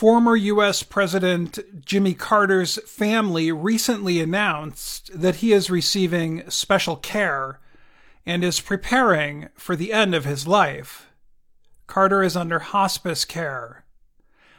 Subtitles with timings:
[0.00, 0.82] Former U.S.
[0.82, 7.60] President Jimmy Carter's family recently announced that he is receiving special care
[8.24, 11.10] and is preparing for the end of his life.
[11.86, 13.84] Carter is under hospice care.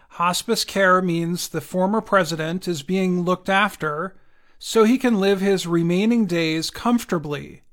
[0.09, 4.16] Hospice care means the former president is being looked after
[4.60, 7.64] so he can live his remaining days comfortably,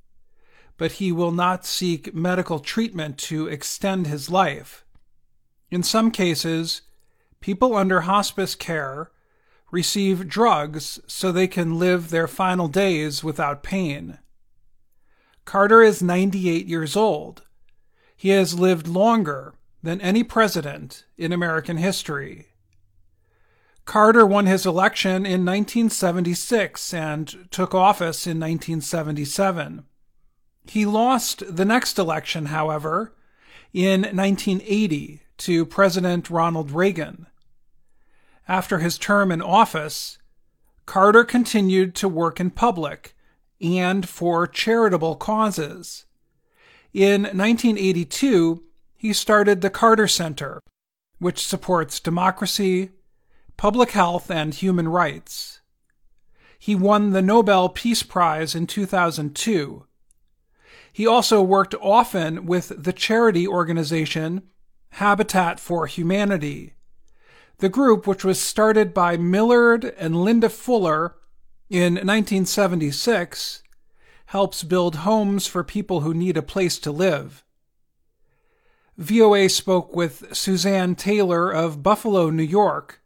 [0.78, 4.86] but he will not seek medical treatment to extend his life.
[5.70, 6.80] In some cases,
[7.40, 9.10] people under hospice care
[9.70, 14.18] receive drugs so they can live their final days without pain.
[15.44, 17.42] Carter is 98 years old.
[18.16, 22.48] He has lived longer than any president in American history.
[23.84, 29.84] Carter won his election in 1976 and took office in 1977.
[30.66, 33.14] He lost the next election, however,
[33.72, 37.26] in 1980 to President Ronald Reagan.
[38.48, 40.16] After his term in office,
[40.86, 43.14] Carter continued to work in public
[43.60, 46.06] and for charitable causes.
[46.94, 48.64] In 1982,
[48.96, 50.62] he started the Carter Center,
[51.18, 52.90] which supports democracy,
[53.58, 55.60] public health, and human rights.
[56.58, 59.84] He won the Nobel Peace Prize in 2002.
[60.90, 64.42] He also worked often with the charity organization
[64.92, 66.72] Habitat for Humanity,
[67.58, 71.16] the group which was started by Millard and Linda Fuller
[71.68, 73.62] in 1976
[74.26, 77.44] helps build homes for people who need a place to live.
[78.96, 83.00] VOA spoke with Suzanne Taylor of Buffalo, New York,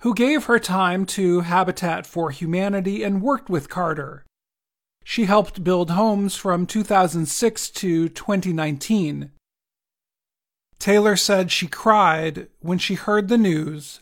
[0.00, 4.24] who gave her time to Habitat for Humanity and worked with Carter.
[5.04, 9.32] She helped build homes from 2006 to 2019.
[10.82, 14.00] Taylor said she cried when she heard the news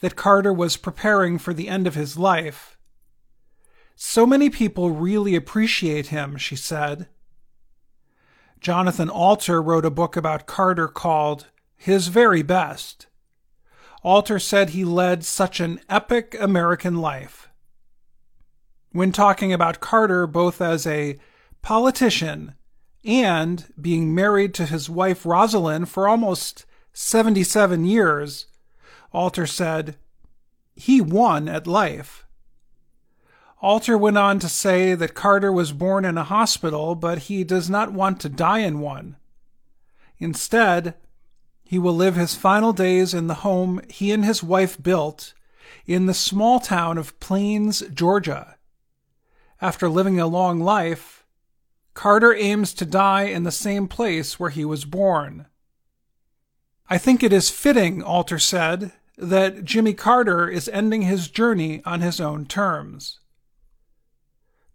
[0.00, 2.78] that Carter was preparing for the end of his life.
[3.96, 7.06] So many people really appreciate him, she said.
[8.60, 13.08] Jonathan Alter wrote a book about Carter called His Very Best.
[14.02, 17.50] Alter said he led such an epic American life.
[18.92, 21.18] When talking about Carter both as a
[21.60, 22.54] politician
[23.04, 28.46] and being married to his wife Rosalynn for almost 77 years,
[29.12, 29.96] Alter said,
[30.74, 32.26] he won at life.
[33.60, 37.70] Alter went on to say that Carter was born in a hospital, but he does
[37.70, 39.16] not want to die in one.
[40.18, 40.94] Instead,
[41.62, 45.34] he will live his final days in the home he and his wife built
[45.86, 48.56] in the small town of Plains, Georgia.
[49.60, 51.11] After living a long life,
[51.94, 55.46] Carter aims to die in the same place where he was born.
[56.88, 62.00] I think it is fitting, Alter said, that Jimmy Carter is ending his journey on
[62.00, 63.20] his own terms.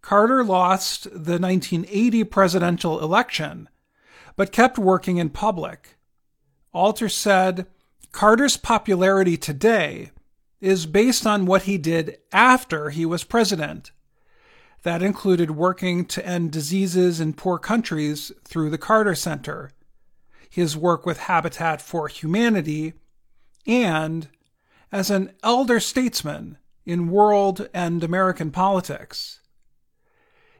[0.00, 3.68] Carter lost the 1980 presidential election,
[4.36, 5.96] but kept working in public.
[6.72, 7.66] Alter said
[8.12, 10.12] Carter's popularity today
[10.60, 13.92] is based on what he did after he was president.
[14.82, 19.72] That included working to end diseases in poor countries through the Carter Center,
[20.48, 22.94] his work with Habitat for Humanity,
[23.66, 24.28] and
[24.90, 29.40] as an elder statesman in world and American politics.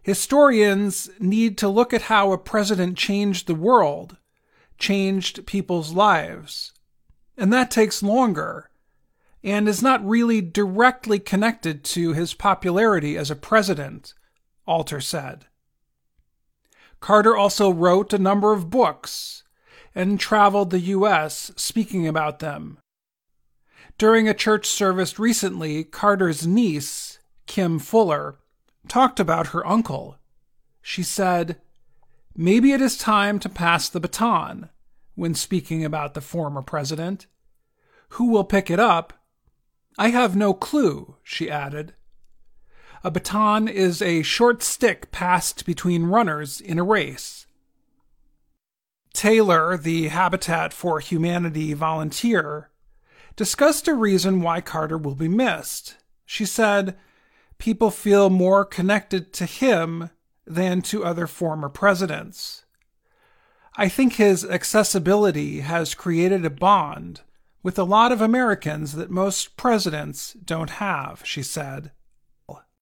[0.03, 4.17] Historians need to look at how a president changed the world,
[4.79, 6.73] changed people's lives.
[7.37, 8.68] And that takes longer
[9.43, 14.15] and is not really directly connected to his popularity as a president,
[14.67, 15.47] Alter said.
[17.01, 19.45] Carter also wrote a number of books
[19.95, 21.53] and traveled the U.S.
[21.57, 22.79] speaking about them.
[23.97, 28.39] During a church service recently, Carter's niece, Kim Fuller,
[28.87, 30.19] talked about her uncle.
[30.83, 31.61] She said,
[32.37, 34.71] Maybe it is time to pass the baton
[35.17, 37.27] when speaking about the former president.
[38.11, 39.13] Who will pick it up?
[40.01, 41.93] I have no clue, she added.
[43.03, 47.47] A baton is a short stick passed between runners in a race.
[49.13, 52.71] Taylor, the Habitat for Humanity volunteer,
[53.35, 55.97] discussed a reason why Carter will be missed.
[56.25, 56.97] She said,
[57.59, 60.11] people feel more connected to him
[60.47, 62.65] than to other former presidents.
[63.77, 67.23] I think his accessibility has created a bond
[67.69, 71.91] with a lot of Americans that most presidents don't have, she said.